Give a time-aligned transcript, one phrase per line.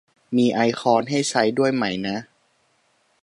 [0.37, 2.17] มีไอคอนให้ใช้ด้วยไหมนะ